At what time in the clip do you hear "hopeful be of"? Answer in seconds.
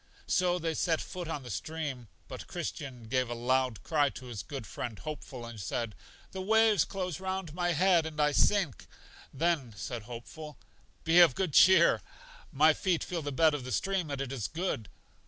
10.01-11.35